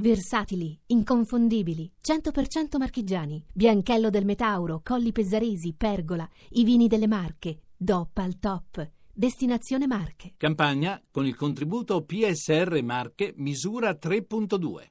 Versatili, 0.00 0.78
inconfondibili, 0.86 1.90
100% 2.02 2.78
marchigiani, 2.78 3.44
Bianchello 3.52 4.08
del 4.08 4.24
Metauro, 4.24 4.80
Colli 4.82 5.12
Pesaresi, 5.12 5.74
Pergola, 5.76 6.26
i 6.52 6.64
vini 6.64 6.88
delle 6.88 7.06
Marche, 7.06 7.64
DOP 7.76 8.16
al 8.16 8.38
top. 8.38 8.90
Destinazione 9.12 9.86
Marche. 9.86 10.32
Campagna 10.38 10.98
con 11.10 11.26
il 11.26 11.36
contributo 11.36 12.02
PSR 12.02 12.82
Marche 12.82 13.34
misura 13.36 13.90
3.2. 13.90 14.86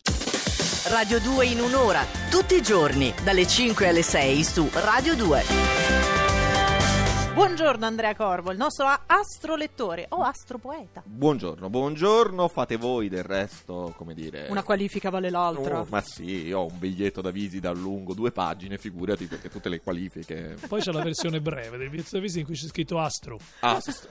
Radio 0.92 1.20
2 1.20 1.46
in 1.48 1.60
un'ora, 1.60 2.04
tutti 2.30 2.54
i 2.54 2.62
giorni, 2.62 3.12
dalle 3.24 3.48
5 3.48 3.88
alle 3.88 4.04
6 4.04 4.44
su 4.44 4.70
Radio 4.72 5.16
2. 5.16 6.09
Buongiorno 7.40 7.86
Andrea 7.86 8.14
Corvo, 8.16 8.52
il 8.52 8.58
nostro 8.58 8.86
astrolettore 8.86 10.08
o 10.10 10.24
astropoeta. 10.24 11.02
Buongiorno, 11.06 11.70
buongiorno, 11.70 12.50
fate 12.50 12.76
voi 12.76 13.08
del 13.08 13.24
resto, 13.24 13.94
come 13.96 14.14
dire... 14.14 14.48
Una 14.50 14.62
qualifica 14.62 15.10
vale 15.10 15.30
l'altra. 15.30 15.80
Oh, 15.80 15.88
ma 15.90 16.02
sì, 16.02 16.48
io 16.48 16.60
ho 16.60 16.66
un 16.66 16.78
biglietto 16.78 17.22
da 17.22 17.32
visita 17.32 17.72
lungo, 17.72 18.14
due 18.14 18.34
pagine, 18.34 18.78
figurati, 18.78 19.26
perché 19.28 19.48
tutte 19.48 19.70
le 19.70 19.80
qualifiche... 19.80 20.58
Poi 20.68 20.82
c'è 20.82 20.92
la 20.92 21.02
versione 21.02 21.40
breve 21.40 21.78
del 21.78 21.90
biglietto 21.90 22.10
da 22.12 22.20
visita 22.20 22.40
in 22.42 22.46
cui 22.46 22.56
c'è 22.56 22.68
scritto 22.68 23.00
Astro. 23.00 23.40
Astro. 23.62 24.10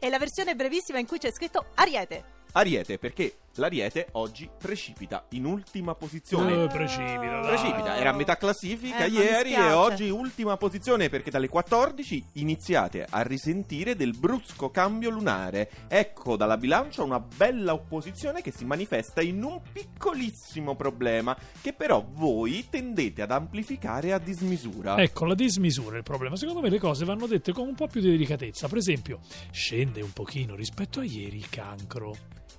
e 0.00 0.10
la 0.10 0.18
versione 0.18 0.56
brevissima 0.56 0.98
in 0.98 1.06
cui 1.06 1.18
c'è 1.18 1.30
scritto 1.30 1.66
Ariete. 1.76 2.24
Ariete, 2.50 2.98
perché 2.98 3.36
l'Ariete 3.60 4.08
oggi 4.12 4.48
precipita 4.58 5.26
in 5.30 5.44
ultima 5.44 5.94
posizione. 5.94 6.64
Eh, 6.64 6.66
precipita, 6.68 7.40
dai. 7.40 7.46
Precipita, 7.48 7.96
era 7.96 8.10
a 8.10 8.14
metà 8.14 8.36
classifica 8.36 9.04
Eh, 9.04 9.10
ma 9.10 9.18
mi 9.18 9.24
ieri 9.24 9.50
e 9.50 9.54
spiace. 9.54 9.72
oggi 9.72 10.08
ultima 10.10 10.56
posizione 10.56 11.08
perché 11.08 11.30
dalle 11.30 11.48
14 11.48 12.24
iniziate 12.34 13.06
a 13.08 13.22
risentire 13.22 13.96
del 13.96 14.16
brusco 14.16 14.70
cambio 14.70 15.10
lunare. 15.10 15.70
Ecco 15.88 16.36
dalla 16.36 16.56
bilancia 16.56 17.02
una 17.02 17.20
bella 17.20 17.72
opposizione 17.72 18.42
che 18.42 18.52
si 18.52 18.64
manifesta 18.64 19.20
in 19.22 19.42
un 19.42 19.60
piccolissimo 19.72 20.74
problema 20.76 21.36
che 21.60 21.72
però 21.72 22.04
voi 22.08 22.66
tendete 22.70 23.22
ad 23.22 23.30
amplificare 23.30 24.12
a 24.12 24.18
dismisura. 24.18 24.96
Ecco, 24.98 25.24
la 25.24 25.34
dismisura 25.34 25.94
è 25.94 25.98
il 25.98 26.02
problema. 26.04 26.36
Secondo 26.36 26.60
me 26.60 26.68
le 26.68 26.78
cose 26.78 27.04
vanno 27.04 27.26
dette 27.26 27.52
con 27.52 27.66
un 27.68 27.74
po' 27.74 27.86
più 27.86 28.00
di 28.00 28.10
delicatezza. 28.10 28.68
Per 28.68 28.78
esempio, 28.78 29.20
scende 29.50 30.00
un 30.02 30.12
pochino 30.12 30.54
rispetto 30.54 31.00
a 31.00 31.04
ieri 31.04 31.36
il 31.36 31.48
cancro. 31.48 32.14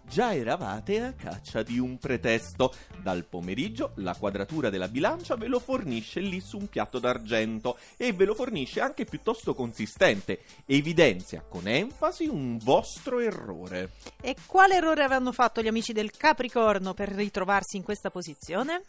Già 0.08 0.34
eravate 0.36 0.85
a 0.94 1.14
caccia 1.14 1.64
di 1.64 1.80
un 1.80 1.98
pretesto. 1.98 2.74
Dal 3.02 3.26
pomeriggio 3.26 3.94
la 3.96 4.16
quadratura 4.16 4.70
della 4.70 4.88
bilancia 4.88 5.36
ve 5.36 5.48
lo 5.48 5.60
fornisce 5.60 6.20
lì 6.20 6.40
su 6.40 6.58
un 6.58 6.68
piatto 6.68 7.00
d'argento 7.00 7.78
e 7.98 8.14
ve 8.14 8.26
lo 8.26 8.36
fornisce 8.36 8.82
anche 8.82 9.06
piuttosto 9.06 9.56
consistente. 9.56 10.42
Evidenzia 10.66 11.44
con 11.48 11.68
enfasi 11.68 12.28
un 12.28 12.58
vostro 12.58 13.20
errore. 13.20 13.92
E 14.22 14.36
quale 14.46 14.76
errore 14.76 15.04
avranno 15.04 15.32
fatto 15.32 15.62
gli 15.62 15.68
amici 15.68 15.92
del 15.92 16.12
Capricorno 16.12 16.94
per 16.94 17.10
ritrovarsi 17.10 17.78
in 17.78 17.84
questa 17.84 18.12
posizione? 18.12 18.84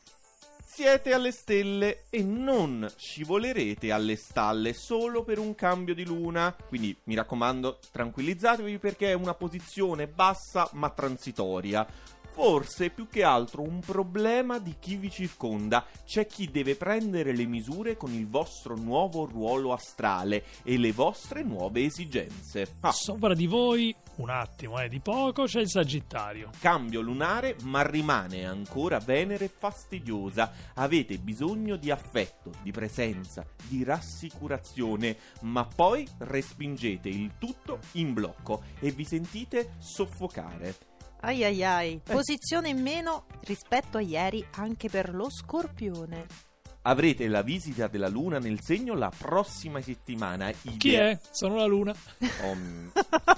Siete 0.69 1.15
alle 1.15 1.31
stelle 1.31 2.07
e 2.11 2.23
non 2.25 2.87
scivolerete 2.97 3.93
alle 3.93 4.17
stalle 4.17 4.75
solo 4.75 5.23
per 5.23 5.39
un 5.39 5.55
cambio 5.55 5.95
di 5.95 6.05
luna. 6.05 6.55
Quindi 6.69 6.95
mi 7.05 7.15
raccomando, 7.15 7.79
tranquillizzatevi 7.93 8.79
perché 8.79 9.11
è 9.11 9.15
una 9.15 9.33
posizione 9.33 10.09
bassa 10.09 10.69
ma 10.73 10.91
transitoria. 10.91 11.87
Forse 12.37 12.91
più 12.91 13.09
che 13.09 13.23
altro 13.23 13.63
un 13.63 13.81
problema 13.81 14.59
di 14.59 14.75
chi 14.79 14.97
vi 14.97 15.11
circonda. 15.11 15.87
C'è 16.05 16.27
chi 16.27 16.51
deve 16.51 16.77
prendere 16.77 17.35
le 17.35 17.47
misure 17.47 17.97
con 17.97 18.13
il 18.13 18.29
vostro 18.29 18.77
nuovo 18.77 19.25
ruolo 19.25 19.73
astrale 19.73 20.45
e 20.63 20.77
le 20.77 20.93
vostre 20.93 21.43
nuove 21.43 21.85
esigenze. 21.85 22.75
Ah, 22.81 22.93
Sopra 22.93 23.33
di 23.33 23.47
voi, 23.47 23.97
un 24.17 24.29
attimo, 24.29 24.79
eh, 24.79 24.91
di 24.91 25.01
poco, 25.01 25.45
c'è 25.45 25.61
il 25.61 25.71
Sagittario. 25.71 26.51
cambio 26.61 27.01
lunare, 27.01 27.57
ma 27.63 27.81
rimane 27.81 28.45
ancora 28.45 28.99
Venere 28.99 29.49
fastidiosa. 29.49 30.53
Avete 30.75 31.17
bisogno 31.17 31.77
di 31.77 31.91
affetto, 31.91 32.51
di 32.61 32.71
presenza, 32.71 33.47
di 33.67 33.83
rassicurazione, 33.83 35.17
ma 35.41 35.65
poi 35.65 36.07
respingete 36.19 37.09
il 37.09 37.33
tutto 37.39 37.79
in 37.93 38.13
blocco 38.13 38.63
e 38.79 38.91
vi 38.91 39.07
sentite 39.07 39.77
soffocare. 39.79 40.96
Ai 41.21 41.43
ai 41.45 41.65
ai, 41.65 42.01
posizione 42.05 42.69
in 42.69 42.81
meno 42.81 43.27
rispetto 43.45 43.99
a 43.99 44.01
ieri 44.01 44.45
anche 44.57 44.89
per 44.89 45.15
lo 45.15 45.29
Scorpione. 45.31 46.27
Avrete 46.83 47.27
la 47.27 47.43
visita 47.43 47.89
della 47.89 48.07
luna 48.07 48.39
nel 48.39 48.61
segno 48.63 48.95
la 48.95 49.11
prossima 49.11 49.81
settimana. 49.81 50.53
Chi 50.53 50.91
Idea- 50.91 51.09
è? 51.09 51.19
Sono 51.33 51.57
la 51.57 51.65
Luna. 51.65 51.93
Oh, 52.45 52.55
mm, 52.55 52.89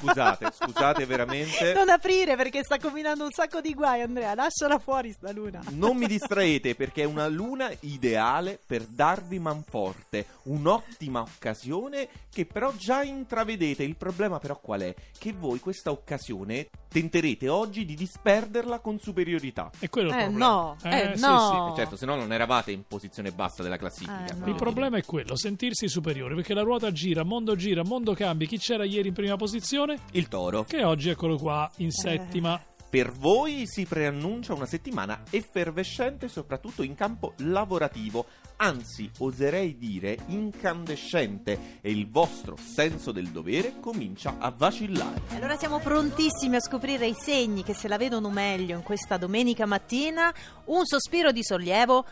scusate, 0.00 0.50
scusate 0.53 1.06
veramente. 1.06 1.72
Non 1.72 1.88
aprire 1.88 2.37
perché 2.37 2.62
sta 2.62 2.77
combinando 2.77 3.25
un 3.25 3.31
sacco 3.31 3.62
di 3.62 3.72
guai, 3.72 4.03
Andrea. 4.03 4.34
Lasciala 4.34 4.78
fuori 4.78 5.12
sta 5.12 5.33
luna. 5.33 5.62
Non 5.71 5.97
mi 5.97 6.05
distraete 6.06 6.75
perché 6.75 7.05
è 7.05 7.06
una 7.06 7.27
luna 7.27 7.71
ideale 7.81 8.61
per 8.67 8.83
darvi 8.84 9.38
manforte, 9.38 10.27
un'ottima 10.43 11.22
occasione 11.22 12.06
che 12.31 12.44
però 12.44 12.71
già 12.77 13.03
intravedete. 13.03 13.83
Il 13.83 13.97
problema 13.97 14.38
però 14.38 14.59
qual 14.61 14.83
è? 14.83 14.94
Che 15.19 15.33
voi 15.33 15.59
questa 15.59 15.91
occasione 15.91 16.69
tenterete 16.88 17.49
oggi 17.49 17.84
di 17.84 17.94
disperderla 17.94 18.78
con 18.81 18.99
superiorità. 18.99 19.71
E 19.78 19.88
quello 19.88 20.10
è 20.10 20.15
il 20.15 20.19
Eh, 20.19 20.22
problema. 20.25 20.47
no, 20.47 20.76
eh, 20.82 21.12
sì, 21.15 21.21
no. 21.21 21.72
E 21.72 21.76
certo, 21.76 21.97
se 21.97 22.06
no 22.06 22.16
non 22.16 22.32
eravate 22.32 22.72
in 22.72 22.82
posizione 22.87 23.31
bassa 23.31 23.62
della 23.62 23.76
classifica. 23.76 24.25
Eh, 24.26 24.32
no. 24.34 24.44
sì. 24.44 24.50
Il 24.50 24.56
problema 24.56 24.97
è 24.97 25.04
quello, 25.04 25.37
sentirsi 25.37 25.88
superiore, 25.88 26.34
perché 26.34 26.54
la 26.54 26.62
ruota 26.62 26.91
gira, 26.91 27.22
mondo 27.22 27.54
gira, 27.56 27.84
mondo 27.84 28.15
cambia. 28.15 28.47
Chi 28.47 28.59
c'era 28.59 28.84
ieri 28.84 29.09
in 29.09 29.15
prima 29.15 29.37
posizione? 29.37 29.99
Il 30.12 30.28
toro. 30.28 30.65
Che 30.65 30.82
oggi 30.84 31.10
eccolo 31.10 31.37
qua, 31.37 31.71
in 31.76 31.91
settima. 31.91 32.60
Per 32.91 33.12
voi 33.12 33.66
si 33.66 33.84
preannuncia 33.84 34.54
una 34.54 34.65
settimana 34.65 35.22
effervescente 35.28 36.26
soprattutto 36.26 36.82
in 36.82 36.94
campo 36.94 37.34
lavorativo, 37.38 38.25
anzi 38.56 39.10
oserei 39.19 39.76
dire 39.76 40.16
incandescente 40.28 41.78
e 41.82 41.91
il 41.91 42.09
vostro 42.09 42.56
senso 42.56 43.12
del 43.12 43.28
dovere 43.28 43.75
comincia 43.78 44.37
a 44.38 44.50
vacillare. 44.50 45.21
Allora 45.34 45.59
siamo 45.59 45.81
prontissimi 45.81 46.56
a 46.56 46.60
scoprire 46.60 47.06
i 47.06 47.15
segni 47.15 47.62
che 47.62 47.75
se 47.75 47.88
la 47.88 47.99
vedono 47.99 48.31
meglio 48.31 48.75
in 48.75 48.82
questa 48.82 49.19
domenica 49.19 49.66
mattina. 49.66 50.32
Un 50.65 50.87
sospiro 50.87 51.31
di 51.31 51.44
sollievo. 51.44 52.06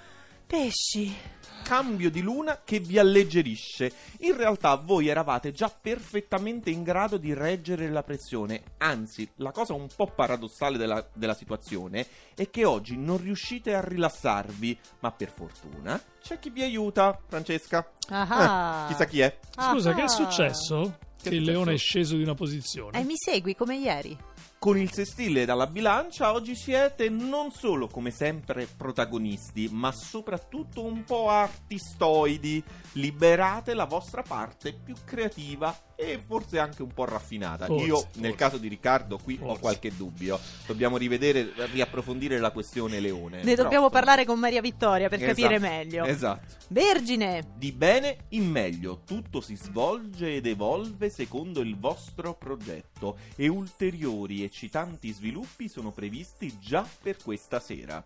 Pesci. 0.47 1.36
Cambio 1.67 2.13
di 2.13 2.21
luna 2.23 2.61
che 2.65 2.79
vi 2.79 2.97
alleggerisce. 2.97 3.91
In 4.21 4.37
realtà 4.37 4.77
voi 4.77 5.09
eravate 5.09 5.51
già 5.51 5.69
perfettamente 5.69 6.71
in 6.71 6.85
grado 6.85 7.17
di 7.17 7.35
reggere 7.35 7.91
la 7.91 8.05
pressione, 8.05 8.63
anzi 8.79 9.29
la 9.39 9.51
cosa 9.51 9.73
un 9.75 9.89
po' 9.95 10.07
paradossale 10.07 10.79
della, 10.79 11.05
della 11.13 11.35
situazione 11.35 12.07
è 12.37 12.49
che 12.51 12.65
oggi 12.65 12.97
non 12.97 13.17
riuscite 13.17 13.75
a 13.75 13.81
rilassarvi, 13.81 14.79
ma 15.01 15.11
per 15.11 15.33
fortuna 15.35 16.01
c'è 16.23 16.39
chi 16.39 16.51
vi 16.51 16.63
aiuta, 16.63 17.19
Francesca. 17.27 17.91
Ah. 18.11 18.85
Eh, 18.85 18.93
chissà 18.93 19.05
chi 19.07 19.21
è. 19.23 19.37
Scusa, 19.51 19.91
Ah. 19.91 19.95
che 19.95 20.03
è 20.05 20.09
successo? 20.09 20.99
Che, 21.23 21.35
il 21.35 21.43
leone 21.43 21.75
è 21.75 21.79
sceso 21.79 22.17
di 22.17 22.23
una 22.23 22.35
posizione. 22.35 23.01
E 23.01 23.05
mi 23.05 23.15
segui 23.17 23.55
come 23.55 23.77
ieri? 23.77 24.17
Con 24.59 24.79
il 24.79 24.91
sestile 24.91 25.45
dalla 25.45 25.67
bilancia 25.67 26.33
oggi 26.33 26.57
siete 26.57 27.09
non 27.09 27.51
solo 27.53 27.89
come 27.89 28.11
sempre 28.11 28.67
protagonisti, 28.67 29.69
ma 29.71 29.93
soprattutto 29.93 30.83
un 30.83 31.05
po' 31.05 31.29
artistoidi. 31.29 32.63
Liberate 32.93 33.75
la 33.75 33.85
vostra 33.85 34.23
parte 34.23 34.73
più 34.73 34.95
creativa 35.05 35.79
e 35.95 36.21
forse 36.25 36.59
anche 36.59 36.83
un 36.83 36.93
po' 36.93 37.05
raffinata. 37.05 37.67
Forse, 37.67 37.87
Io, 37.87 37.97
forse. 37.97 38.21
nel 38.21 38.35
caso 38.35 38.59
di 38.59 38.69
Riccardo, 38.69 39.19
qui 39.19 39.39
ho 39.41 39.47
Forse. 39.47 39.61
qualche 39.61 39.93
dubbio. 39.97 40.39
Dobbiamo 40.67 40.97
rivedere, 40.97 41.53
riapprofondire 41.71 42.39
la 42.39 42.51
questione 42.51 42.99
leone. 42.99 43.39
Ne 43.39 43.55
Però, 43.55 43.63
dobbiamo 43.63 43.91
parlare 43.91 44.25
con 44.25 44.39
Maria 44.39 44.61
Vittoria 44.61 45.09
per 45.09 45.23
esatto, 45.23 45.35
capire 45.35 45.59
meglio. 45.59 46.05
Esatto. 46.05 46.55
Vergine. 46.69 47.53
Di 47.57 47.73
bene 47.73 48.25
in 48.31 48.51
meglio, 48.51 49.03
tutto 49.05 49.41
si 49.41 49.57
svolge 49.57 50.35
ed 50.35 50.47
evolve 50.47 51.06
secondo 51.11 51.61
il 51.61 51.77
vostro 51.77 52.35
progetto 52.35 53.19
e 53.37 53.49
ulteriori 53.49 54.43
eccitanti 54.43 55.13
sviluppi 55.13 55.69
sono 55.69 55.93
previsti 55.93 56.59
già 56.59 56.87
per 57.03 57.17
questa 57.23 57.61
sera. 57.61 58.05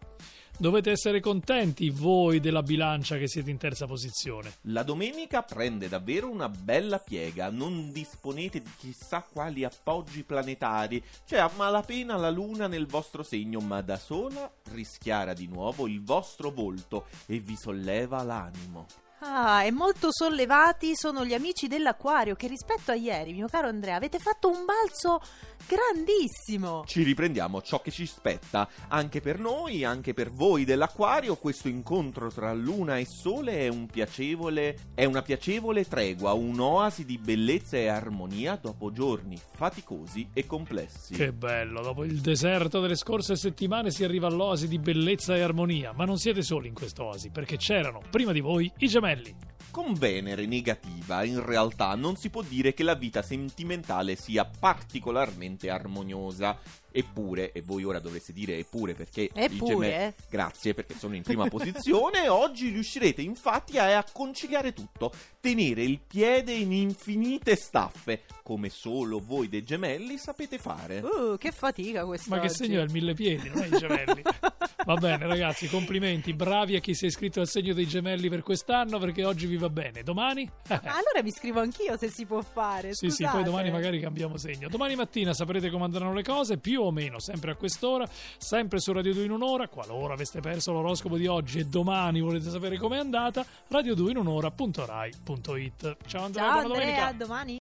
Dovete 0.61 0.91
essere 0.91 1.21
contenti 1.21 1.89
voi 1.89 2.39
della 2.39 2.63
bilancia 2.63 3.17
che 3.17 3.29
siete 3.29 3.51
in 3.51 3.57
terza 3.57 3.87
posizione. 3.87 4.57
La 4.65 4.83
domenica 4.83 5.43
prende 5.43 5.89
davvero 5.89 6.29
una 6.29 6.51
bella 6.51 6.99
piega, 6.99 7.49
non 7.49 7.91
disponete 7.93 8.61
di 8.61 8.71
chissà 8.77 9.23
quali 9.23 9.65
appoggi 9.65 10.23
planetari, 10.23 11.03
c'è 11.25 11.39
a 11.39 11.51
malapena 11.57 12.17
la 12.17 12.29
luna 12.29 12.67
nel 12.67 12.87
vostro 12.87 13.23
segno, 13.23 13.61
ma 13.61 13.81
da 13.81 13.97
sola 13.97 14.53
rischiara 14.73 15.33
di 15.33 15.47
nuovo 15.47 15.87
il 15.87 16.03
vostro 16.03 16.51
volto 16.51 17.07
e 17.25 17.39
vi 17.39 17.57
solleva 17.57 18.23
l'animo. 18.23 18.87
Ah, 19.23 19.65
e 19.65 19.71
molto 19.71 20.09
sollevati 20.11 20.93
sono 20.95 21.27
gli 21.27 21.35
amici 21.35 21.69
dell'acquario 21.69 22.35
che 22.35 22.49
rispetto 22.49 22.91
a 22.91 22.95
ieri, 22.95 23.35
mio 23.35 23.49
caro 23.49 23.69
Andrea, 23.69 23.97
avete 23.97 24.19
fatto 24.19 24.49
un 24.49 24.65
balzo 24.65 25.21
grandissimo. 25.67 26.85
Ci 26.87 27.03
riprendiamo 27.03 27.61
ciò 27.61 27.83
che 27.83 27.91
ci 27.91 28.07
spetta. 28.07 28.67
Anche 28.89 29.21
per 29.21 29.39
noi, 29.39 29.85
anche 29.85 30.15
per 30.15 30.31
voi 30.31 30.65
dell'acquario, 30.65 31.37
questo 31.37 31.69
incontro 31.69 32.31
tra 32.31 32.55
luna 32.55 32.97
e 32.97 33.05
sole 33.05 33.59
è 33.59 33.69
un 33.69 33.87
piacevole. 33.87 34.89
è 34.95 35.05
una 35.05 35.21
piacevole 35.21 35.87
tregua, 35.87 36.33
un'oasi 36.33 37.05
di 37.05 37.19
bellezza 37.19 37.77
e 37.77 37.89
armonia 37.89 38.59
dopo 38.61 38.91
giorni 38.91 39.39
faticosi 39.53 40.31
e 40.33 40.47
complessi. 40.47 41.13
Che 41.13 41.33
bello, 41.33 41.83
dopo 41.83 42.05
il 42.05 42.21
deserto 42.21 42.81
delle 42.81 42.97
scorse 42.97 43.37
settimane 43.37 43.91
si 43.91 44.03
arriva 44.03 44.29
all'oasi 44.29 44.67
di 44.67 44.79
bellezza 44.79 45.37
e 45.37 45.43
armonia, 45.43 45.93
ma 45.93 46.07
non 46.07 46.17
siete 46.17 46.41
soli 46.41 46.69
in 46.69 46.75
quest'oasi, 46.75 47.29
perché 47.29 47.59
c'erano, 47.59 48.01
prima 48.11 48.33
di 48.33 48.41
voi, 48.41 48.73
i 48.79 48.89
gemelli. 48.89 49.09
Melli. 49.11 49.50
Con 49.71 49.95
Venere 49.95 50.47
negativa, 50.47 51.23
in 51.25 51.45
realtà 51.45 51.95
non 51.95 52.17
si 52.17 52.29
può 52.29 52.43
dire 52.43 52.75
che 52.75 52.83
la 52.83 52.95
vita 52.95 53.23
sentimentale 53.23 54.17
sia 54.17 54.45
particolarmente 54.45 55.71
armoniosa. 55.71 56.59
Eppure, 56.93 57.53
e 57.53 57.63
voi 57.63 57.85
ora 57.85 58.01
dovreste 58.01 58.33
dire 58.33 58.59
eppure 58.59 58.95
perché 58.95 59.23
i 59.23 59.31
Eppure? 59.33 59.75
gemelli- 59.75 60.15
grazie 60.29 60.75
perché 60.75 60.95
sono 60.99 61.15
in 61.15 61.23
prima 61.23 61.47
posizione, 61.47 62.27
oggi 62.29 62.71
riuscirete 62.71 63.23
infatti 63.23 63.79
a, 63.79 63.97
a 63.97 64.05
conciliare 64.13 64.73
tutto, 64.73 65.13
tenere 65.39 65.85
il 65.85 66.01
piede 66.01 66.53
in 66.53 66.73
infinite 66.73 67.55
staffe, 67.55 68.23
come 68.43 68.71
solo 68.71 69.21
voi 69.25 69.49
dei 69.49 69.63
gemelli 69.63 70.19
sapete 70.19 70.59
fare. 70.59 70.99
Uh, 70.99 71.37
che 71.39 71.53
fatica 71.53 72.05
questa. 72.05 72.35
Ma 72.35 72.41
che 72.41 72.49
segno 72.49 72.81
è 72.81 72.83
il 72.83 72.91
mille 72.91 73.15
piedi, 73.15 73.49
non 73.49 73.63
è 73.63 73.67
i 73.67 73.79
gemelli. 73.79 74.23
Va 74.85 74.95
bene, 74.97 75.27
ragazzi, 75.27 75.69
complimenti, 75.69 76.33
bravi 76.33 76.75
a 76.75 76.81
chi 76.81 76.95
si 76.95 77.05
è 77.05 77.09
iscritto 77.09 77.41
al 77.41 77.49
segno 77.49 77.75
dei 77.75 77.87
gemelli 77.87 78.29
per 78.29 78.43
quest'anno, 78.43 78.99
perché 78.99 79.25
oggi 79.25 79.47
vi 79.51 79.57
va 79.57 79.69
bene. 79.69 80.03
Domani? 80.03 80.49
Allora 80.71 81.23
mi 81.23 81.31
scrivo 81.31 81.61
anch'io 81.61 81.97
se 81.99 82.09
si 82.09 82.25
può 82.25 82.41
fare. 82.41 82.95
Sì, 82.95 83.11
sì, 83.11 83.23
poi 83.23 83.33
scusate. 83.33 83.45
domani 83.45 83.71
magari 83.71 84.01
cambiamo 84.01 84.37
segno. 84.37 84.69
Domani 84.69 84.95
mattina 84.97 85.33
saprete 85.33 85.71
come 85.71 85.85
andranno 85.85 86.13
le 86.13 86.23
cose, 86.23 86.59
più 86.59 86.83
o 86.83 86.91
meno, 86.91 87.19
sempre 87.19 87.53
a 87.53 87.57
quest'ora, 87.57 88.07
sempre 88.39 88.81
su 88.81 88.93
Radio 88.93 89.13
2 89.13 89.25
in 89.25 89.31
un'ora. 89.33 89.69
Qualora 89.69 90.15
aveste 90.15 90.41
perso 90.41 90.73
l'oroscopo 90.73 91.17
di 91.17 91.27
oggi 91.27 91.59
e 91.59 91.65
domani 91.65 92.21
volete 92.21 92.51
sapere 92.51 92.79
com'è 92.79 92.99
andata, 92.99 93.45
radio2inun'ora.rai.it. 93.71 95.97
Ciao 96.07 96.25
Andrea, 96.25 96.49
Ciao. 96.49 96.59
Andrea, 96.61 97.07
a 97.07 97.13
domani. 97.13 97.59